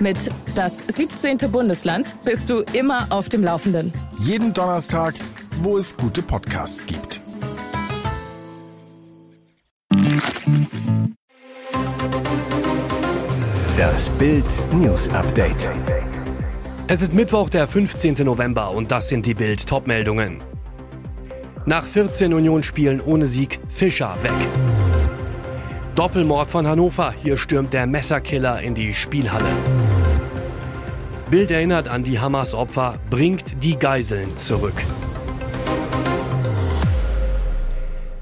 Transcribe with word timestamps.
Mit 0.00 0.30
das 0.54 0.78
17. 0.88 1.36
Bundesland 1.52 2.16
bist 2.24 2.48
du 2.48 2.64
immer 2.72 3.06
auf 3.10 3.28
dem 3.28 3.44
Laufenden. 3.44 3.92
Jeden 4.18 4.54
Donnerstag, 4.54 5.14
wo 5.62 5.76
es 5.76 5.94
gute 5.94 6.22
Podcasts 6.22 6.84
gibt. 6.86 7.20
Das 13.76 14.08
Bild 14.10 14.44
News 14.72 15.08
Update. 15.10 15.68
Es 16.88 17.02
ist 17.02 17.12
Mittwoch, 17.12 17.50
der 17.50 17.68
15. 17.68 18.24
November 18.24 18.70
und 18.70 18.90
das 18.90 19.10
sind 19.10 19.26
die 19.26 19.34
Bild 19.34 19.66
Topmeldungen. 19.66 20.42
Nach 21.66 21.84
14 21.84 22.32
Unionsspielen 22.32 23.02
ohne 23.02 23.26
Sieg 23.26 23.60
Fischer 23.68 24.16
weg. 24.22 24.32
Doppelmord 25.94 26.50
von 26.50 26.66
Hannover, 26.66 27.12
hier 27.12 27.36
stürmt 27.36 27.74
der 27.74 27.86
Messerkiller 27.86 28.60
in 28.60 28.74
die 28.74 28.94
Spielhalle. 28.94 29.50
Bild 31.30 31.52
erinnert 31.52 31.86
an 31.86 32.02
die 32.02 32.18
Hamas-Opfer, 32.18 32.98
bringt 33.08 33.62
die 33.62 33.78
Geiseln 33.78 34.36
zurück. 34.36 34.74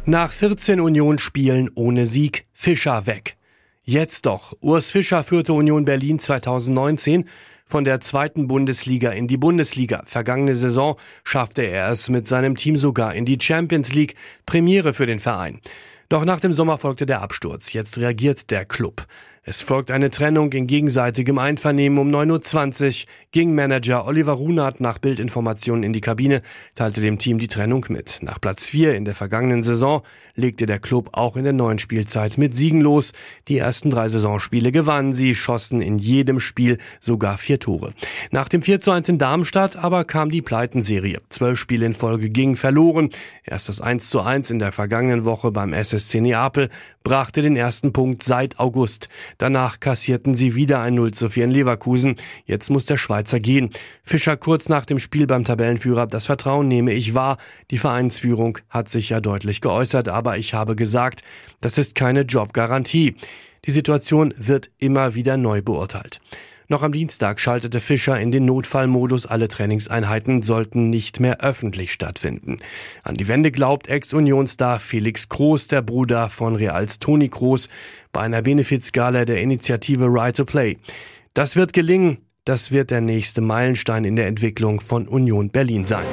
Nach 0.04 0.30
14 0.30 0.78
Unionsspielen 0.78 1.70
ohne 1.74 2.04
Sieg 2.04 2.46
Fischer 2.52 3.06
weg. 3.06 3.38
Jetzt 3.82 4.26
doch. 4.26 4.52
Urs 4.60 4.90
Fischer 4.90 5.24
führte 5.24 5.54
Union 5.54 5.86
Berlin 5.86 6.18
2019 6.18 7.24
von 7.64 7.84
der 7.84 8.02
zweiten 8.02 8.46
Bundesliga 8.46 9.10
in 9.10 9.26
die 9.26 9.38
Bundesliga. 9.38 10.02
Vergangene 10.04 10.54
Saison 10.54 10.96
schaffte 11.24 11.62
er 11.62 11.88
es 11.88 12.10
mit 12.10 12.26
seinem 12.26 12.56
Team 12.56 12.76
sogar 12.76 13.14
in 13.14 13.24
die 13.24 13.38
Champions 13.40 13.94
League. 13.94 14.16
Premiere 14.44 14.92
für 14.92 15.06
den 15.06 15.20
Verein. 15.20 15.62
Doch 16.10 16.24
nach 16.24 16.40
dem 16.40 16.54
Sommer 16.54 16.76
folgte 16.76 17.06
der 17.06 17.22
Absturz. 17.22 17.72
Jetzt 17.72 17.96
reagiert 17.98 18.50
der 18.50 18.64
Club. 18.64 19.06
Es 19.44 19.62
folgt 19.62 19.90
eine 19.90 20.10
Trennung 20.10 20.52
in 20.52 20.66
gegenseitigem 20.66 21.38
Einvernehmen. 21.38 21.98
Um 21.98 22.10
9.20 22.10 23.04
Uhr 23.04 23.08
ging 23.30 23.54
Manager 23.54 24.06
Oliver 24.06 24.32
Runert 24.32 24.80
nach 24.80 24.98
Bildinformationen 24.98 25.84
in 25.84 25.92
die 25.92 26.00
Kabine, 26.00 26.42
teilte 26.74 27.00
dem 27.00 27.18
Team 27.18 27.38
die 27.38 27.48
Trennung 27.48 27.86
mit. 27.88 28.18
Nach 28.22 28.40
Platz 28.40 28.66
4 28.66 28.94
in 28.94 29.04
der 29.04 29.14
vergangenen 29.14 29.62
Saison 29.62 30.02
legte 30.34 30.66
der 30.66 30.78
Club 30.78 31.10
auch 31.12 31.36
in 31.36 31.44
der 31.44 31.52
neuen 31.52 31.78
Spielzeit 31.78 32.38
mit 32.38 32.54
Siegen 32.54 32.80
los. 32.80 33.12
Die 33.48 33.58
ersten 33.58 33.90
drei 33.90 34.08
Saisonspiele 34.08 34.72
gewannen 34.72 35.12
sie, 35.12 35.34
schossen 35.34 35.82
in 35.82 35.98
jedem 35.98 36.40
Spiel 36.40 36.78
sogar 37.00 37.38
vier 37.38 37.58
Tore. 37.58 37.92
Nach 38.30 38.48
dem 38.48 38.62
4 38.62 38.80
zu 38.80 38.90
1 38.90 39.08
in 39.08 39.18
Darmstadt 39.18 39.76
aber 39.76 40.04
kam 40.04 40.30
die 40.30 40.42
Pleitenserie. 40.42 41.20
Zwölf 41.28 41.58
Spiele 41.58 41.86
in 41.86 41.94
Folge 41.94 42.30
gingen 42.30 42.56
verloren. 42.56 43.10
Erst 43.44 43.68
das 43.68 43.80
1 43.80 44.10
zu 44.10 44.20
1 44.20 44.50
in 44.50 44.58
der 44.58 44.72
vergangenen 44.72 45.24
Woche 45.24 45.50
beim 45.50 45.72
SSC 45.72 46.20
Neapel 46.20 46.68
brachte 47.02 47.40
den 47.40 47.56
ersten 47.56 47.92
Punkt 47.92 48.22
seit 48.22 48.58
August. 48.58 49.08
Danach 49.36 49.80
kassierten 49.80 50.34
sie 50.34 50.54
wieder 50.54 50.80
ein 50.80 50.94
0 50.94 51.12
zu 51.12 51.28
4 51.28 51.44
in 51.44 51.50
Leverkusen. 51.50 52.16
Jetzt 52.46 52.70
muss 52.70 52.86
der 52.86 52.96
Schweizer 52.96 53.40
gehen. 53.40 53.70
Fischer 54.02 54.36
kurz 54.36 54.68
nach 54.68 54.86
dem 54.86 54.98
Spiel 54.98 55.26
beim 55.26 55.44
Tabellenführer, 55.44 56.06
das 56.06 56.26
Vertrauen 56.26 56.68
nehme 56.68 56.92
ich 56.92 57.14
wahr. 57.14 57.36
Die 57.70 57.78
Vereinsführung 57.78 58.58
hat 58.70 58.88
sich 58.88 59.10
ja 59.10 59.20
deutlich 59.20 59.60
geäußert, 59.60 60.08
aber 60.08 60.38
ich 60.38 60.54
habe 60.54 60.76
gesagt, 60.76 61.22
das 61.60 61.76
ist 61.78 61.94
keine 61.94 62.22
Jobgarantie. 62.22 63.16
Die 63.64 63.70
Situation 63.70 64.32
wird 64.36 64.70
immer 64.78 65.14
wieder 65.14 65.36
neu 65.36 65.60
beurteilt. 65.62 66.20
Noch 66.70 66.82
am 66.82 66.92
Dienstag 66.92 67.40
schaltete 67.40 67.80
Fischer 67.80 68.20
in 68.20 68.30
den 68.30 68.44
Notfallmodus. 68.44 69.24
Alle 69.24 69.48
Trainingseinheiten 69.48 70.42
sollten 70.42 70.90
nicht 70.90 71.18
mehr 71.18 71.40
öffentlich 71.40 71.94
stattfinden. 71.94 72.58
An 73.02 73.14
die 73.14 73.26
Wende 73.26 73.50
glaubt 73.50 73.88
Ex-Unionstar 73.88 74.78
Felix 74.78 75.30
Groß, 75.30 75.68
der 75.68 75.80
Bruder 75.80 76.28
von 76.28 76.56
Reals 76.56 76.98
Toni 76.98 77.28
Groß, 77.28 77.70
bei 78.12 78.20
einer 78.20 78.42
Benefizgala 78.42 79.24
der 79.24 79.40
Initiative 79.40 80.08
Right 80.10 80.36
to 80.36 80.44
Play. 80.44 80.76
Das 81.32 81.56
wird 81.56 81.72
gelingen. 81.72 82.18
Das 82.44 82.70
wird 82.70 82.90
der 82.90 83.00
nächste 83.00 83.40
Meilenstein 83.40 84.04
in 84.04 84.16
der 84.16 84.26
Entwicklung 84.26 84.80
von 84.80 85.08
Union 85.08 85.48
Berlin 85.48 85.86
sein. 85.86 86.06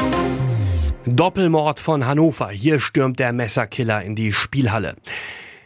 Doppelmord 1.06 1.82
von 1.82 2.06
Hannover. 2.06 2.50
Hier 2.50 2.80
stürmt 2.80 3.20
der 3.20 3.34
Messerkiller 3.34 4.04
in 4.04 4.16
die 4.16 4.32
Spielhalle. 4.32 4.96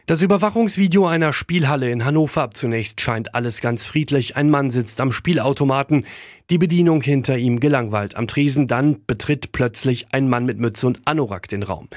Das 0.10 0.24
Überwachungsvideo 0.24 1.06
einer 1.06 1.34
Spielhalle 1.34 1.92
in 1.92 2.04
Hannover. 2.04 2.50
Zunächst 2.52 3.00
scheint 3.00 3.36
alles 3.36 3.62
ganz 3.62 3.86
friedlich. 3.86 4.36
Ein 4.36 4.50
Mann 4.50 4.72
sitzt 4.72 5.02
am 5.02 5.12
Spielautomaten. 5.12 6.04
Die 6.50 6.58
Bedienung 6.58 7.04
hinter 7.04 7.38
ihm 7.38 7.60
gelangweilt 7.60 8.16
am 8.16 8.26
Tresen. 8.26 8.66
Dann 8.66 9.06
betritt 9.06 9.52
plötzlich 9.52 10.08
ein 10.12 10.28
Mann 10.28 10.46
mit 10.48 10.58
Mütze 10.58 10.88
und 10.88 11.02
Anorak 11.06 11.48
den 11.48 11.62
Raum. 11.62 11.90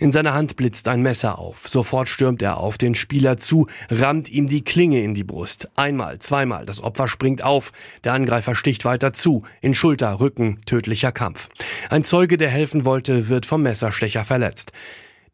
In 0.00 0.12
seiner 0.12 0.32
Hand 0.32 0.56
blitzt 0.56 0.88
ein 0.88 1.02
Messer 1.02 1.38
auf. 1.38 1.68
Sofort 1.68 2.08
stürmt 2.08 2.40
er 2.40 2.56
auf 2.56 2.78
den 2.78 2.94
Spieler 2.94 3.36
zu, 3.36 3.66
rammt 3.90 4.30
ihm 4.30 4.48
die 4.48 4.64
Klinge 4.64 5.02
in 5.02 5.12
die 5.12 5.24
Brust. 5.24 5.68
Einmal, 5.76 6.20
zweimal. 6.20 6.64
Das 6.64 6.82
Opfer 6.82 7.06
springt 7.06 7.44
auf. 7.44 7.72
Der 8.02 8.14
Angreifer 8.14 8.54
sticht 8.54 8.86
weiter 8.86 9.12
zu. 9.12 9.42
In 9.60 9.74
Schulter, 9.74 10.20
Rücken, 10.20 10.56
tödlicher 10.64 11.12
Kampf. 11.12 11.50
Ein 11.90 12.02
Zeuge, 12.02 12.38
der 12.38 12.48
helfen 12.48 12.86
wollte, 12.86 13.28
wird 13.28 13.44
vom 13.44 13.60
Messerstecher 13.60 14.24
verletzt. 14.24 14.72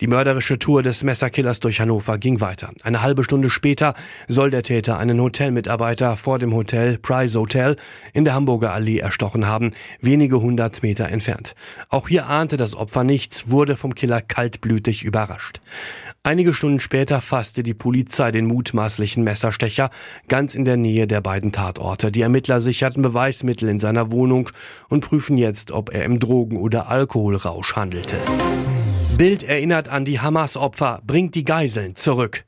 Die 0.01 0.07
mörderische 0.07 0.59
Tour 0.59 0.83
des 0.83 1.03
Messerkillers 1.03 1.61
durch 1.61 1.81
Hannover 1.81 2.19
ging 2.19 2.41
weiter. 2.41 2.71
Eine 2.83 3.03
halbe 3.03 3.25
Stunde 3.25 3.51
später 3.51 3.95
soll 4.29 4.51
der 4.51 4.63
Täter 4.63 4.99
einen 4.99 5.21
Hotelmitarbeiter 5.21 6.17
vor 6.17 6.39
dem 6.39 6.55
Hotel 6.55 6.99
Price 6.99 7.35
Hotel 7.35 7.77
in 8.13 8.25
der 8.25 8.35
Hamburger 8.35 8.73
Allee 8.73 8.99
erstochen 8.99 9.47
haben, 9.47 9.73
wenige 10.01 10.41
hundert 10.41 10.83
Meter 10.83 11.09
entfernt. 11.09 11.55
Auch 11.89 12.09
hier 12.09 12.27
ahnte 12.27 12.57
das 12.57 12.75
Opfer 12.75 13.05
nichts, 13.05 13.51
wurde 13.51 13.77
vom 13.77 13.95
Killer 13.95 14.21
kaltblütig 14.21 15.05
überrascht. 15.05 15.61
Einige 16.27 16.55
Stunden 16.55 16.81
später 16.81 17.21
fasste 17.21 17.63
die 17.63 17.75
Polizei 17.75 18.33
den 18.33 18.47
mutmaßlichen 18.47 19.23
Messerstecher 19.23 19.91
ganz 20.27 20.55
in 20.55 20.65
der 20.65 20.79
Nähe 20.79 21.07
der 21.07 21.21
beiden 21.21 21.53
Tatorte. 21.53 22.11
Die 22.11 22.23
Ermittler 22.23 22.63
sicherten 22.63 23.03
Beweismittel 23.03 23.69
in 23.69 23.79
seiner 23.79 24.11
Wohnung 24.11 24.49
und 24.89 25.05
prüfen 25.05 25.37
jetzt, 25.37 25.71
ob 25.71 25.93
er 25.95 26.05
im 26.05 26.19
Drogen- 26.19 26.57
oder 26.57 26.89
Alkoholrausch 26.89 27.77
handelte. 27.77 28.17
Bild 29.17 29.45
erinnert 29.45 29.89
an 29.89 30.05
die 30.05 30.19
Hamas-Opfer, 30.19 31.01
bringt 31.07 31.37
die 31.37 31.45
Geiseln 31.45 31.95
zurück. 31.95 32.45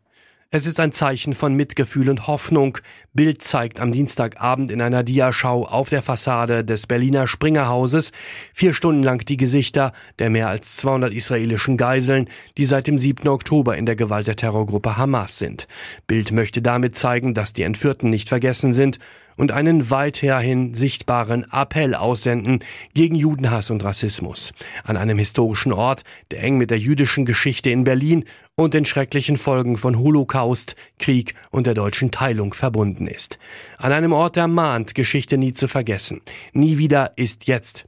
Es 0.50 0.66
ist 0.66 0.80
ein 0.80 0.90
Zeichen 0.90 1.32
von 1.32 1.54
Mitgefühl 1.54 2.08
und 2.08 2.26
Hoffnung. 2.26 2.78
Bild 3.12 3.40
zeigt 3.40 3.78
am 3.78 3.92
Dienstagabend 3.92 4.72
in 4.72 4.82
einer 4.82 5.04
Diaschau 5.04 5.64
auf 5.64 5.90
der 5.90 6.02
Fassade 6.02 6.64
des 6.64 6.88
Berliner 6.88 7.28
Springerhauses 7.28 8.10
vier 8.52 8.74
Stunden 8.74 9.04
lang 9.04 9.24
die 9.24 9.36
Gesichter 9.36 9.92
der 10.18 10.28
mehr 10.28 10.48
als 10.48 10.76
200 10.76 11.14
israelischen 11.14 11.76
Geiseln, 11.76 12.28
die 12.58 12.64
seit 12.64 12.88
dem 12.88 12.98
7. 12.98 13.28
Oktober 13.28 13.76
in 13.76 13.86
der 13.86 13.94
Gewalt 13.94 14.26
der 14.26 14.36
Terrorgruppe 14.36 14.96
Hamas 14.96 15.38
sind. 15.38 15.68
Bild 16.08 16.32
möchte 16.32 16.62
damit 16.62 16.96
zeigen, 16.96 17.32
dass 17.32 17.52
die 17.52 17.62
Entführten 17.62 18.10
nicht 18.10 18.28
vergessen 18.28 18.72
sind 18.72 18.98
und 19.36 19.52
einen 19.52 19.90
weithin 19.90 20.74
sichtbaren 20.74 21.46
Appell 21.52 21.94
aussenden 21.94 22.60
gegen 22.94 23.14
Judenhass 23.14 23.70
und 23.70 23.84
Rassismus. 23.84 24.52
An 24.84 24.96
einem 24.96 25.18
historischen 25.18 25.72
Ort, 25.72 26.02
der 26.30 26.42
eng 26.42 26.58
mit 26.58 26.70
der 26.70 26.78
jüdischen 26.78 27.24
Geschichte 27.24 27.70
in 27.70 27.84
Berlin 27.84 28.24
und 28.54 28.74
den 28.74 28.86
schrecklichen 28.86 29.36
Folgen 29.36 29.76
von 29.76 29.98
Holocaust, 29.98 30.76
Krieg 30.98 31.34
und 31.50 31.66
der 31.66 31.74
deutschen 31.74 32.10
Teilung 32.10 32.54
verbunden 32.54 33.06
ist. 33.06 33.38
An 33.78 33.92
einem 33.92 34.12
Ort, 34.12 34.36
der 34.36 34.48
mahnt, 34.48 34.94
Geschichte 34.94 35.36
nie 35.36 35.52
zu 35.52 35.68
vergessen. 35.68 36.22
Nie 36.52 36.78
wieder 36.78 37.12
ist 37.16 37.46
jetzt. 37.46 37.86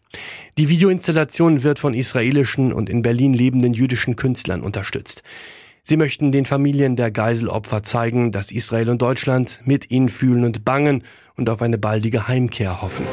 Die 0.59 0.69
Videoinstallation 0.69 1.63
wird 1.63 1.79
von 1.79 1.95
israelischen 1.95 2.73
und 2.73 2.91
in 2.91 3.03
Berlin 3.03 3.33
lebenden 3.33 3.73
jüdischen 3.73 4.17
Künstlern 4.17 4.61
unterstützt. 4.61 5.23
Sie 5.89 5.97
möchten 5.97 6.33
den 6.33 6.45
Familien 6.45 6.97
der 6.97 7.11
Geiselopfer 7.11 7.83
zeigen, 7.83 8.31
dass 8.31 8.53
Israel 8.53 8.91
und 8.91 9.01
Deutschland 9.01 9.61
mit 9.65 9.91
ihnen 9.91 10.11
fühlen 10.11 10.45
und 10.45 10.63
bangen 10.63 11.03
und 11.35 11.49
auf 11.49 11.63
eine 11.63 11.79
baldige 11.79 12.29
Heimkehr 12.29 12.83
hoffen. 12.83 13.07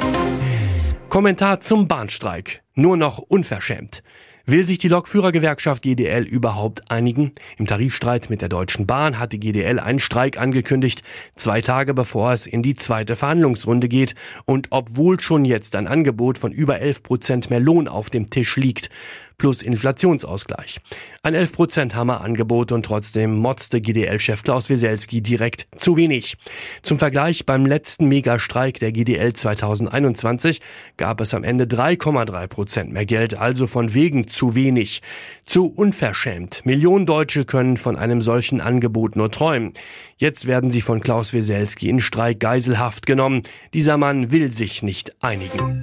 Kommentar 1.08 1.62
zum 1.62 1.88
Bahnstreik. 1.88 2.65
Nur 2.78 2.98
noch 2.98 3.20
unverschämt. 3.20 4.04
Will 4.48 4.68
sich 4.68 4.78
die 4.78 4.90
Lokführergewerkschaft 4.90 5.82
GDL 5.82 6.24
überhaupt 6.24 6.92
einigen? 6.92 7.32
Im 7.58 7.66
Tarifstreit 7.66 8.30
mit 8.30 8.42
der 8.42 8.50
Deutschen 8.50 8.86
Bahn 8.86 9.18
hat 9.18 9.32
die 9.32 9.40
GDL 9.40 9.80
einen 9.80 9.98
Streik 9.98 10.38
angekündigt, 10.40 11.02
zwei 11.36 11.62
Tage 11.62 11.96
bevor 11.96 12.32
es 12.32 12.46
in 12.46 12.62
die 12.62 12.76
zweite 12.76 13.16
Verhandlungsrunde 13.16 13.88
geht. 13.88 14.14
Und 14.46 14.68
obwohl 14.70 15.20
schon 15.20 15.46
jetzt 15.46 15.76
ein 15.76 15.88
Angebot 15.88 16.38
von 16.38 16.52
über 16.52 16.80
11 16.80 17.02
Prozent 17.02 17.50
mehr 17.50 17.62
Lohn 17.62 17.88
auf 17.88 18.12
dem 18.12 18.30
Tisch 18.30 18.56
liegt, 18.58 18.90
plus 19.38 19.62
Inflationsausgleich. 19.62 20.80
Ein 21.24 21.36
11% 21.36 21.94
Hammerangebot 21.94 22.72
und 22.72 22.86
trotzdem 22.86 23.38
motzte 23.38 23.82
GDL-Chef 23.82 24.44
Klaus 24.44 24.70
Wieselski 24.70 25.22
direkt 25.22 25.68
zu 25.78 25.98
wenig. 25.98 26.38
Zum 26.84 27.00
Vergleich, 27.00 27.46
beim 27.46 27.66
letzten 27.66 28.08
Megastreik 28.08 28.80
der 28.80 28.92
GDL 28.92 29.34
2021 29.34 30.62
gab 30.98 31.20
es 31.22 31.34
am 31.34 31.44
Ende 31.44 31.66
3,3% 31.66 32.48
mehr 32.92 33.06
Geld, 33.06 33.36
also 33.36 33.68
von 33.68 33.94
wegen 33.94 34.28
zu 34.28 34.56
wenig. 34.56 35.02
Zu 35.46 35.68
unverschämt. 35.68 36.66
Millionen 36.66 37.06
Deutsche 37.06 37.46
können 37.46 37.78
von 37.78 37.96
einem 37.96 38.22
solchen 38.22 38.62
Angebot 38.62 39.16
nur 39.16 39.32
träumen. 39.32 39.74
Jetzt 40.18 40.48
werden 40.48 40.72
sie 40.72 40.82
von 40.82 41.02
Klaus 41.02 41.34
Wieselski 41.34 41.90
in 41.90 42.00
Streik 42.00 42.40
Geiselhaft 42.40 43.06
genommen. 43.06 43.44
Dieser 43.74 43.98
Mann 43.98 44.32
will 44.32 44.52
sich 44.52 44.84
nicht 44.84 45.24
einigen. 45.24 45.82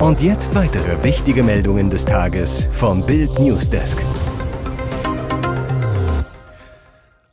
Und 0.00 0.22
jetzt 0.22 0.54
weitere 0.54 1.04
wichtige 1.04 1.42
Meldungen 1.42 1.90
des 1.90 2.06
Tages 2.06 2.66
vom 2.72 3.04
Bild 3.04 3.38
Newsdesk. 3.38 3.98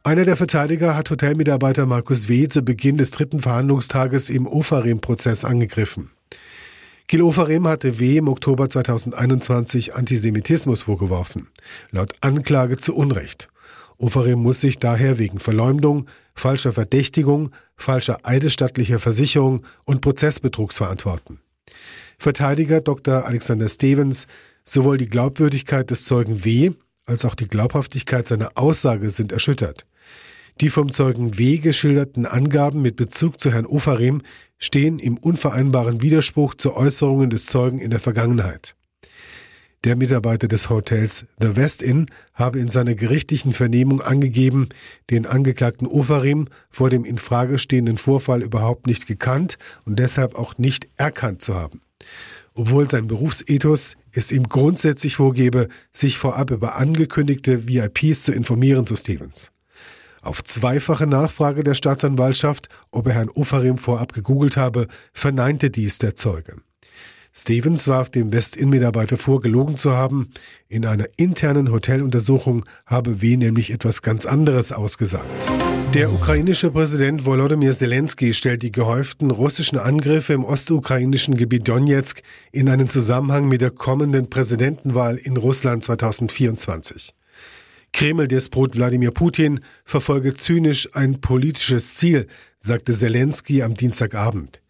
Einer 0.08 0.24
der 0.24 0.38
Verteidiger 0.38 0.96
hat 0.96 1.10
Hotelmitarbeiter 1.10 1.86
Markus 1.86 2.30
W. 2.30 2.48
zu 2.48 2.62
Beginn 2.62 2.98
des 2.98 3.12
dritten 3.12 3.42
Verhandlungstages 3.42 4.30
im 4.30 4.48
Ofarim-Prozess 4.48 5.44
angegriffen. 5.44 6.12
Gil 7.10 7.22
Ofarim 7.22 7.70
hatte 7.70 8.00
W. 8.00 8.18
im 8.18 8.28
Oktober 8.28 8.70
2021 8.70 9.96
Antisemitismus 9.96 10.84
vorgeworfen. 10.84 11.48
Laut 11.90 12.14
Anklage 12.20 12.76
zu 12.76 12.94
Unrecht. 12.94 13.48
Ofarim 13.98 14.40
muss 14.40 14.60
sich 14.60 14.78
daher 14.78 15.18
wegen 15.18 15.40
Verleumdung, 15.40 16.08
falscher 16.36 16.74
Verdächtigung, 16.74 17.52
falscher 17.78 18.20
eidesstattlicher 18.24 19.00
Versicherung 19.00 19.64
und 19.86 20.02
Prozessbetrugs 20.02 20.76
verantworten. 20.76 21.40
Verteidiger 22.20 22.82
Dr. 22.82 23.26
Alexander 23.26 23.70
Stevens, 23.70 24.28
sowohl 24.66 24.98
die 24.98 25.08
Glaubwürdigkeit 25.08 25.90
des 25.90 26.04
Zeugen 26.04 26.44
W. 26.44 26.72
als 27.06 27.24
auch 27.24 27.36
die 27.36 27.48
Glaubhaftigkeit 27.48 28.28
seiner 28.28 28.52
Aussage 28.56 29.12
sind 29.12 29.32
erschüttert. 29.32 29.86
Die 30.60 30.70
vom 30.70 30.92
Zeugen 30.92 31.38
W. 31.38 31.60
geschilderten 31.60 32.26
Angaben 32.26 32.82
mit 32.82 32.98
Bezug 32.98 33.40
zu 33.40 33.52
Herrn 33.52 33.66
Ofarim 33.66 34.24
stehen 34.58 35.00
im 35.00 35.18
unvereinbaren 35.18 36.02
Widerspruch 36.02 36.56
zu 36.56 36.76
Äußerungen 36.76 37.30
des 37.30 37.46
Zeugen 37.46 37.80
in 37.80 37.92
der 37.92 38.00
Vergangenheit. 38.00 38.76
Der 39.84 39.96
Mitarbeiter 39.96 40.48
des 40.48 40.70
Hotels 40.70 41.26
The 41.40 41.56
West 41.56 41.82
Inn 41.82 42.08
habe 42.34 42.60
in 42.60 42.68
seiner 42.68 42.96
gerichtlichen 42.96 43.54
Vernehmung 43.54 44.02
angegeben, 44.02 44.70
den 45.10 45.26
Angeklagten 45.26 45.88
Ofarim 45.88 46.48
vor 46.70 46.90
dem 46.90 47.06
in 47.06 47.20
Frage 47.20 47.60
stehenden 47.60 47.98
Vorfall 47.98 48.42
überhaupt 48.42 48.88
nicht 48.88 49.08
gekannt 49.08 49.58
und 49.86 50.00
deshalb 50.00 50.36
auch 50.36 50.58
nicht 50.58 50.88
erkannt 50.98 51.42
zu 51.42 51.56
haben 51.56 51.80
obwohl 52.58 52.90
sein 52.90 53.08
Berufsethos 53.08 53.96
es 54.12 54.32
ihm 54.32 54.50
grundsätzlich 54.50 55.16
vorgebe, 55.18 55.70
sich 55.92 56.18
vorab 56.18 56.50
über 56.50 56.76
angekündigte 56.76 57.68
VIPs 57.68 58.24
zu 58.24 58.34
informieren, 58.34 58.86
so 58.86 58.96
Stevens. 58.96 59.52
Auf 60.28 60.44
zweifache 60.44 61.08
Nachfrage 61.08 61.64
der 61.64 61.74
Staatsanwaltschaft, 61.74 62.68
ob 62.92 63.08
er 63.08 63.14
Herrn 63.14 63.30
Ufarim 63.34 63.78
vorab 63.78 64.12
gegoogelt 64.12 64.58
habe, 64.58 64.88
verneinte 65.14 65.70
dies 65.70 66.00
der 66.00 66.18
Zeuge. 66.18 66.58
Stevens 67.32 67.88
warf 67.88 68.10
dem 68.10 68.34
West-In-Mitarbeiter 68.34 69.18
vor, 69.18 69.40
gelogen 69.40 69.78
zu 69.78 69.94
haben. 69.94 70.32
In 70.68 70.86
einer 70.86 71.06
internen 71.16 71.72
Hoteluntersuchung 71.72 72.66
habe 72.86 73.22
W 73.22 73.38
nämlich 73.38 73.72
etwas 73.72 74.02
ganz 74.02 74.26
anderes 74.26 74.74
ausgesagt. 74.74 75.50
Der 75.94 76.12
ukrainische 76.12 76.72
Präsident 76.72 77.26
Volodymyr 77.26 77.72
Zelensky 77.72 78.34
stellt 78.34 78.64
die 78.64 78.74
gehäuften 78.74 79.32
russischen 79.32 79.78
Angriffe 79.78 80.34
im 80.34 80.44
ostukrainischen 80.44 81.38
Gebiet 81.38 81.70
Donetsk 81.70 82.22
in 82.52 82.68
einen 82.68 82.90
Zusammenhang 82.90 83.48
mit 83.48 83.62
der 83.62 83.72
kommenden 83.72 84.30
Präsidentenwahl 84.30 85.16
in 85.16 85.38
Russland 85.38 85.86
2024. 85.86 87.14
Kreml-Despot 87.94 88.76
Wladimir 88.76 89.12
Putin 89.12 89.60
verfolge 89.86 90.36
zynisch 90.36 90.90
ein 90.94 91.20
politisches 91.22 91.96
Ziel, 91.96 92.28
sagte 92.60 92.94
Zelensky 92.94 93.64
am 93.64 93.76
Dienstagabend. 93.76 94.62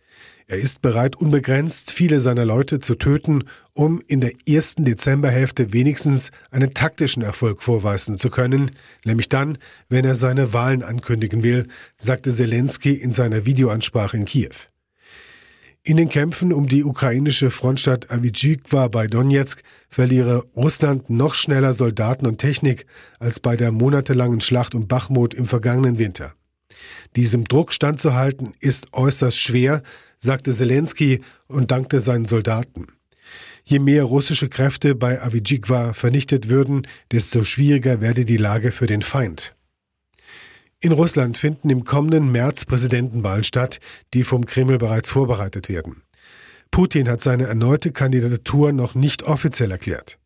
Er 0.49 0.59
ist 0.59 0.81
bereit, 0.81 1.17
unbegrenzt 1.17 1.91
viele 1.91 2.21
seiner 2.21 2.45
Leute 2.45 2.79
zu 2.79 2.95
töten, 2.95 3.43
um 3.73 4.01
in 4.07 4.21
der 4.21 4.31
ersten 4.47 4.85
Dezemberhälfte 4.85 5.73
wenigstens 5.73 6.31
einen 6.51 6.73
taktischen 6.73 7.21
Erfolg 7.21 7.61
vorweisen 7.61 8.17
zu 8.17 8.29
können, 8.29 8.71
nämlich 9.03 9.27
dann, 9.27 9.57
wenn 9.89 10.05
er 10.05 10.15
seine 10.15 10.53
Wahlen 10.53 10.83
ankündigen 10.83 11.43
will, 11.43 11.67
sagte 11.97 12.31
Zelensky 12.31 12.93
in 12.93 13.11
seiner 13.11 13.45
Videoansprache 13.45 14.15
in 14.15 14.23
Kiew. 14.23 14.55
In 15.88 15.95
den 15.95 16.10
Kämpfen 16.10 16.51
um 16.51 16.68
die 16.68 16.84
ukrainische 16.84 17.50
Frontstadt 17.50 18.12
Avijikwa 18.12 18.89
bei 18.89 19.07
Donetsk 19.07 19.63
verliere 19.88 20.44
Russland 20.54 21.10
noch 21.10 21.34
schneller 21.34 21.72
Soldaten 21.72 22.25
und 22.28 22.39
Technik 22.39 22.86
als 23.19 23.39
bei 23.39 23.56
der 23.56 23.72
monatelangen 23.72 24.42
Schlacht 24.42 24.75
um 24.75 24.89
Bachmut 24.89 25.34
im 25.34 25.45
vergangenen 25.45 25.98
Winter. 25.98 26.34
Diesem 27.16 27.45
Druck 27.45 27.72
standzuhalten 27.72 28.54
ist 28.60 28.92
äußerst 28.92 29.39
schwer, 29.39 29.81
sagte 30.19 30.51
Zelensky 30.51 31.22
und 31.48 31.72
dankte 31.72 32.01
seinen 32.01 32.25
Soldaten. 32.25 32.88
Je 33.63 33.80
mehr 33.80 34.04
russische 34.04 34.50
Kräfte 34.50 34.94
bei 34.94 35.22
Avijikwa 35.22 35.94
vernichtet 35.94 36.50
würden, 36.50 36.86
desto 37.13 37.45
schwieriger 37.45 38.01
werde 38.01 38.25
die 38.25 38.36
Lage 38.36 38.74
für 38.74 38.88
den 38.88 39.04
Feind. 39.04 39.56
In 40.79 40.91
Russland 40.91 41.38
finden 41.38 41.71
im 41.71 41.85
kommenden 41.85 42.31
März 42.31 42.65
Präsidentenwahlen 42.65 43.44
statt, 43.44 43.79
die 44.13 44.24
vom 44.24 44.45
Kreml 44.45 44.77
bereits 44.77 45.12
vorbereitet 45.12 45.69
werden. 45.69 46.03
Putin 46.69 47.09
hat 47.09 47.21
seine 47.21 47.45
erneute 47.47 47.91
Kandidatur 47.91 48.71
noch 48.74 48.94
nicht 48.94 49.24
offiziell 49.24 49.71
erklärt. 49.71 50.19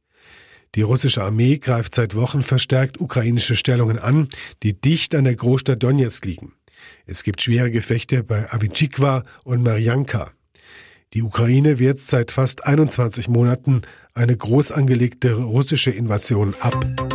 Die 0.75 0.81
russische 0.81 1.23
Armee 1.23 1.57
greift 1.57 1.95
seit 1.95 2.15
Wochen 2.15 2.43
verstärkt 2.43 2.99
ukrainische 2.99 3.55
Stellungen 3.55 3.99
an, 3.99 4.27
die 4.63 4.73
dicht 4.73 5.15
an 5.15 5.23
der 5.23 5.35
Großstadt 5.35 5.81
Donetsk 5.83 6.25
liegen. 6.25 6.53
Es 7.05 7.23
gibt 7.23 7.41
schwere 7.41 7.71
Gefechte 7.71 8.23
bei 8.23 8.51
Avitschikwa 8.51 9.23
und 9.43 9.63
Marianka. 9.63 10.31
Die 11.13 11.23
Ukraine 11.23 11.79
wehrt 11.79 11.99
seit 11.99 12.31
fast 12.31 12.65
21 12.65 13.27
Monaten 13.27 13.83
eine 14.13 14.35
groß 14.35 14.71
angelegte 14.71 15.33
russische 15.33 15.91
Invasion 15.91 16.55
ab. 16.59 17.10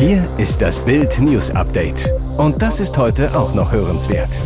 Hier 0.00 0.26
ist 0.38 0.62
das 0.62 0.82
Bild 0.82 1.18
News 1.18 1.50
Update. 1.50 2.10
Und 2.38 2.62
das 2.62 2.80
ist 2.80 2.96
heute 2.96 3.36
auch 3.36 3.52
noch 3.52 3.70
hörenswert. 3.70 4.40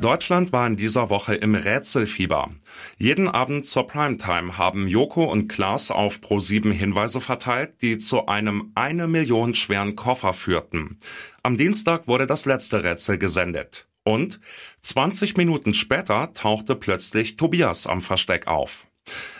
Deutschland 0.00 0.52
war 0.52 0.66
in 0.66 0.76
dieser 0.76 1.08
Woche 1.08 1.36
im 1.36 1.54
Rätselfieber. 1.54 2.50
Jeden 2.96 3.28
Abend 3.28 3.64
zur 3.64 3.86
Primetime 3.86 4.58
haben 4.58 4.88
Joko 4.88 5.30
und 5.30 5.46
Klaas 5.46 5.92
auf 5.92 6.18
Pro7 6.18 6.72
Hinweise 6.72 7.20
verteilt, 7.20 7.80
die 7.80 7.98
zu 7.98 8.26
einem 8.26 8.72
eine 8.74 9.06
Million 9.06 9.54
schweren 9.54 9.94
Koffer 9.94 10.32
führten. 10.32 10.98
Am 11.44 11.56
Dienstag 11.56 12.08
wurde 12.08 12.26
das 12.26 12.44
letzte 12.44 12.82
Rätsel 12.82 13.18
gesendet. 13.18 13.86
Und 14.02 14.40
20 14.80 15.36
Minuten 15.36 15.74
später 15.74 16.32
tauchte 16.34 16.74
plötzlich 16.74 17.36
Tobias 17.36 17.86
am 17.86 18.00
Versteck 18.00 18.48
auf. 18.48 18.87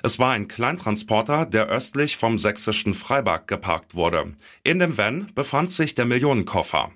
Es 0.03 0.19
war 0.19 0.33
ein 0.33 0.49
Kleintransporter, 0.49 1.47
der 1.47 1.67
östlich 1.67 2.17
vom 2.17 2.39
sächsischen 2.39 2.95
Freiberg 2.95 3.47
geparkt 3.49 3.95
wurde. 3.95 4.33
In 4.65 4.79
dem 4.79 4.97
Van 4.97 5.31
befand 5.35 5.71
sich 5.71 5.95
der 5.95 6.05
Millionenkoffer. 6.05 6.93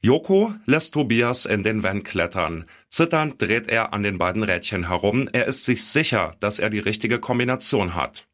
Joko 0.00 0.54
lässt 0.66 0.94
Tobias 0.94 1.46
in 1.46 1.62
den 1.62 1.82
Van 1.82 2.02
klettern. 2.02 2.66
Zitternd 2.90 3.40
dreht 3.40 3.68
er 3.68 3.92
an 3.92 4.02
den 4.02 4.18
beiden 4.18 4.42
Rädchen 4.42 4.88
herum. 4.88 5.28
Er 5.32 5.46
ist 5.46 5.64
sich 5.64 5.84
sicher, 5.84 6.36
dass 6.40 6.58
er 6.58 6.70
die 6.70 6.78
richtige 6.78 7.18
Kombination 7.18 7.94
hat. 7.94 8.26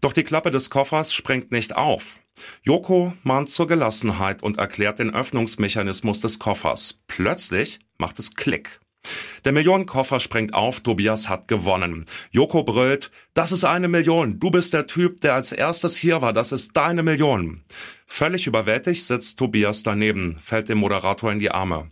Doch 0.00 0.12
die 0.12 0.22
Klappe 0.22 0.50
des 0.50 0.70
Koffers 0.70 1.12
springt 1.12 1.50
nicht 1.50 1.76
auf. 1.76 2.20
Joko 2.62 3.14
mahnt 3.24 3.48
zur 3.48 3.66
Gelassenheit 3.66 4.42
und 4.42 4.58
erklärt 4.58 5.00
den 5.00 5.12
Öffnungsmechanismus 5.12 6.20
des 6.20 6.38
Koffers. 6.38 7.00
Plötzlich 7.08 7.80
macht 7.98 8.18
es 8.18 8.34
Klick. 8.34 8.80
Der 9.44 9.52
Millionenkoffer 9.52 10.20
springt 10.20 10.54
auf, 10.54 10.80
Tobias 10.80 11.28
hat 11.28 11.48
gewonnen. 11.48 12.04
Joko 12.30 12.64
brüllt, 12.64 13.10
das 13.34 13.52
ist 13.52 13.64
eine 13.64 13.88
Million, 13.88 14.38
du 14.40 14.50
bist 14.50 14.74
der 14.74 14.86
Typ, 14.86 15.20
der 15.20 15.34
als 15.34 15.52
erstes 15.52 15.96
hier 15.96 16.20
war, 16.20 16.32
das 16.32 16.52
ist 16.52 16.76
deine 16.76 17.02
Million. 17.02 17.62
Völlig 18.06 18.46
überwältigt 18.46 19.04
sitzt 19.04 19.38
Tobias 19.38 19.82
daneben, 19.82 20.36
fällt 20.38 20.68
dem 20.68 20.78
Moderator 20.78 21.32
in 21.32 21.38
die 21.38 21.50
Arme. 21.50 21.90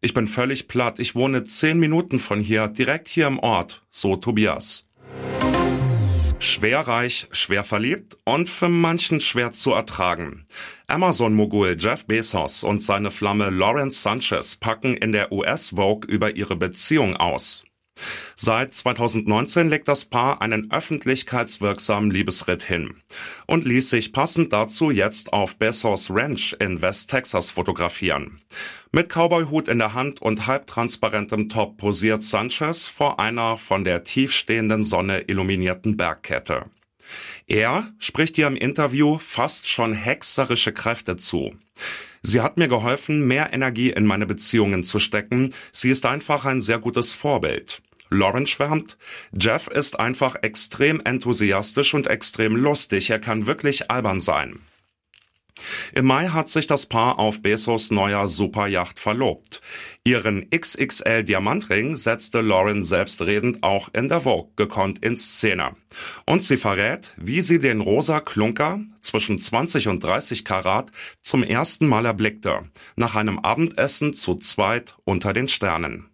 Ich 0.00 0.14
bin 0.14 0.28
völlig 0.28 0.68
platt, 0.68 0.98
ich 0.98 1.14
wohne 1.14 1.44
zehn 1.44 1.78
Minuten 1.78 2.18
von 2.18 2.40
hier, 2.40 2.68
direkt 2.68 3.08
hier 3.08 3.26
im 3.26 3.38
Ort, 3.38 3.82
so 3.90 4.16
Tobias. 4.16 4.84
Schwer 6.40 6.80
reich, 6.80 7.26
schwer 7.32 7.64
verliebt 7.64 8.16
und 8.24 8.48
für 8.48 8.68
manchen 8.68 9.20
schwer 9.20 9.50
zu 9.50 9.72
ertragen. 9.72 10.46
Amazon-Mogul 10.86 11.76
Jeff 11.78 12.06
Bezos 12.06 12.62
und 12.62 12.80
seine 12.80 13.10
Flamme 13.10 13.50
Lawrence 13.50 14.00
Sanchez 14.02 14.54
packen 14.54 14.96
in 14.96 15.10
der 15.10 15.32
US 15.32 15.70
Vogue 15.70 16.08
über 16.08 16.36
ihre 16.36 16.54
Beziehung 16.54 17.16
aus. 17.16 17.64
Seit 18.36 18.72
2019 18.74 19.68
legt 19.68 19.88
das 19.88 20.04
Paar 20.04 20.42
einen 20.42 20.70
öffentlichkeitswirksamen 20.70 22.10
Liebesritt 22.10 22.62
hin 22.62 22.94
und 23.46 23.64
ließ 23.64 23.90
sich 23.90 24.12
passend 24.12 24.52
dazu 24.52 24.90
jetzt 24.90 25.32
auf 25.32 25.56
Bezos 25.56 26.08
Ranch 26.10 26.56
in 26.60 26.82
West 26.82 27.10
Texas 27.10 27.50
fotografieren. 27.50 28.40
Mit 28.92 29.08
Cowboyhut 29.08 29.68
in 29.68 29.78
der 29.78 29.94
Hand 29.94 30.22
und 30.22 30.46
halbtransparentem 30.46 31.48
Top 31.48 31.76
posiert 31.76 32.22
Sanchez 32.22 32.88
vor 32.88 33.20
einer 33.20 33.56
von 33.56 33.84
der 33.84 34.04
tiefstehenden 34.04 34.82
Sonne 34.82 35.20
illuminierten 35.22 35.96
Bergkette. 35.96 36.66
Er 37.46 37.92
spricht 37.98 38.36
ihr 38.38 38.46
im 38.46 38.56
Interview 38.56 39.18
fast 39.18 39.68
schon 39.68 39.94
hexerische 39.94 40.72
Kräfte 40.72 41.16
zu. 41.16 41.54
Sie 42.22 42.40
hat 42.40 42.58
mir 42.58 42.68
geholfen, 42.68 43.26
mehr 43.26 43.52
Energie 43.52 43.90
in 43.90 44.04
meine 44.04 44.26
Beziehungen 44.26 44.82
zu 44.82 44.98
stecken. 44.98 45.54
Sie 45.72 45.90
ist 45.90 46.04
einfach 46.04 46.44
ein 46.44 46.60
sehr 46.60 46.78
gutes 46.78 47.12
Vorbild. 47.12 47.80
Lauren 48.10 48.46
schwärmt, 48.46 48.96
Jeff 49.32 49.68
ist 49.68 49.98
einfach 49.98 50.36
extrem 50.42 51.00
enthusiastisch 51.04 51.94
und 51.94 52.06
extrem 52.06 52.56
lustig. 52.56 53.10
Er 53.10 53.18
kann 53.18 53.46
wirklich 53.46 53.90
albern 53.90 54.20
sein. 54.20 54.60
Im 55.92 56.06
Mai 56.06 56.28
hat 56.28 56.48
sich 56.48 56.66
das 56.66 56.86
Paar 56.86 57.18
auf 57.18 57.42
Bezos 57.42 57.90
neuer 57.90 58.28
Superjacht 58.28 59.00
verlobt. 59.00 59.60
Ihren 60.04 60.48
XXL 60.50 61.24
Diamantring 61.24 61.96
setzte 61.96 62.40
Lauren 62.40 62.84
selbstredend 62.84 63.62
auch 63.62 63.88
in 63.92 64.08
der 64.08 64.20
Vogue 64.20 64.52
gekonnt 64.56 65.00
in 65.00 65.16
Szene. 65.16 65.74
Und 66.26 66.42
sie 66.42 66.56
verrät, 66.56 67.12
wie 67.16 67.42
sie 67.42 67.58
den 67.58 67.80
rosa 67.80 68.20
Klunker 68.20 68.80
zwischen 69.00 69.38
20 69.38 69.88
und 69.88 70.02
30 70.04 70.44
Karat 70.44 70.92
zum 71.22 71.42
ersten 71.42 71.86
Mal 71.86 72.06
erblickte, 72.06 72.62
nach 72.96 73.16
einem 73.16 73.38
Abendessen 73.38 74.14
zu 74.14 74.36
zweit 74.36 74.96
unter 75.04 75.32
den 75.32 75.48
Sternen. 75.48 76.08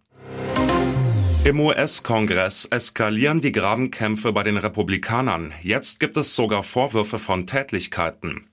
Im 1.45 1.59
US-Kongress 1.59 2.65
eskalieren 2.71 3.39
die 3.39 3.51
Grabenkämpfe 3.51 4.33
bei 4.33 4.41
den 4.41 4.57
Republikanern. 4.57 5.53
Jetzt 5.61 5.99
gibt 5.99 6.17
es 6.17 6.35
sogar 6.35 6.63
Vorwürfe 6.63 7.19
von 7.19 7.45
Tätlichkeiten. 7.45 8.47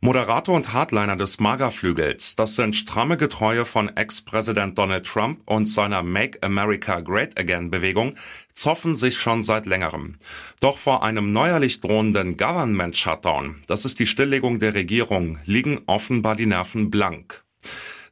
Moderator 0.00 0.54
und 0.54 0.72
Hardliner 0.72 1.16
des 1.16 1.40
Magerflügels, 1.40 2.36
das 2.36 2.54
sind 2.54 2.76
stramme 2.76 3.16
Getreue 3.16 3.64
von 3.64 3.88
Ex-Präsident 3.96 4.78
Donald 4.78 5.08
Trump 5.08 5.40
und 5.44 5.66
seiner 5.66 6.04
Make 6.04 6.40
America 6.44 7.00
Great 7.00 7.36
Again 7.36 7.68
Bewegung, 7.68 8.14
zoffen 8.52 8.94
sich 8.94 9.18
schon 9.18 9.42
seit 9.42 9.66
längerem. 9.66 10.14
Doch 10.60 10.78
vor 10.78 11.02
einem 11.02 11.32
neuerlich 11.32 11.80
drohenden 11.80 12.36
Government 12.36 12.96
Shutdown, 12.96 13.56
das 13.66 13.84
ist 13.84 13.98
die 13.98 14.06
Stilllegung 14.06 14.60
der 14.60 14.76
Regierung, 14.76 15.40
liegen 15.46 15.80
offenbar 15.86 16.36
die 16.36 16.46
Nerven 16.46 16.92
blank. 16.92 17.42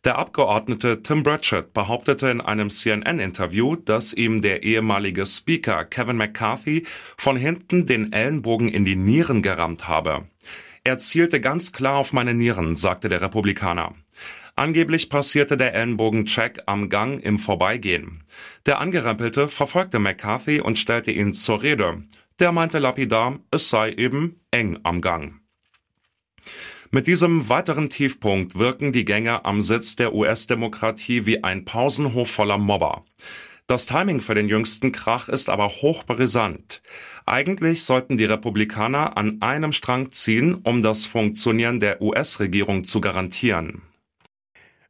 Der 0.05 0.17
Abgeordnete 0.17 1.03
Tim 1.03 1.25
Burchett 1.25 1.73
behauptete 1.73 2.29
in 2.29 2.41
einem 2.41 2.71
CNN-Interview, 2.71 3.75
dass 3.75 4.13
ihm 4.13 4.41
der 4.41 4.63
ehemalige 4.63 5.27
Speaker 5.27 5.85
Kevin 5.85 6.17
McCarthy 6.17 6.87
von 7.17 7.37
hinten 7.37 7.85
den 7.85 8.13
Ellenbogen 8.13 8.69
in 8.69 8.85
die 8.85 8.95
Nieren 8.95 9.43
gerammt 9.43 9.89
habe. 9.89 10.27
Er 10.85 10.99
zielte 10.99 11.41
ganz 11.41 11.73
klar 11.73 11.97
auf 11.97 12.13
meine 12.13 12.33
Nieren, 12.33 12.77
sagte 12.77 13.09
der 13.09 13.23
Republikaner. 13.23 13.95
Angeblich 14.55 15.11
passierte 15.11 15.57
der 15.57 15.75
Ellenbogencheck 15.75 16.63
am 16.67 16.89
Gang 16.89 17.23
im 17.23 17.39
Vorbeigehen. 17.39 18.23
Der 18.67 18.81
Angerempelte 18.81 19.49
verfolgte 19.49 19.99
McCarthy 19.99 20.61
und 20.61 20.79
stellte 20.79 21.11
ihn 21.11 21.35
zur 21.35 21.63
Rede. 21.63 22.05
Der 22.39 22.53
meinte 22.53 22.79
lapidar, 22.79 23.41
es 23.51 23.69
sei 23.69 23.93
eben 23.93 24.41
eng 24.53 24.79
am 24.85 25.01
Gang. 25.01 25.41
Mit 26.91 27.07
diesem 27.07 27.51
weiteren 27.51 27.91
Tiefpunkt 27.91 28.59
wirken 28.59 28.93
die 28.93 29.05
Gänge 29.05 29.45
am 29.45 29.61
Sitz 29.61 29.95
der 29.95 30.15
US-Demokratie 30.15 31.27
wie 31.27 31.45
ein 31.45 31.67
Pausenhof 31.67 32.31
voller 32.31 32.57
Mobber. 32.57 33.05
Das 33.67 33.85
Timing 33.85 34.23
für 34.23 34.35
den 34.35 34.49
jüngsten 34.49 34.91
Krach 34.91 35.29
ist 35.29 35.51
aber 35.51 35.69
hochbrisant. 35.69 36.81
Eigentlich 37.27 37.85
sollten 37.85 38.17
die 38.17 38.25
Republikaner 38.25 39.19
an 39.19 39.43
einem 39.43 39.73
Strang 39.73 40.13
ziehen, 40.13 40.55
um 40.55 40.81
das 40.81 41.05
Funktionieren 41.05 41.79
der 41.79 42.01
US-Regierung 42.01 42.85
zu 42.85 43.03
garantieren. 43.03 43.83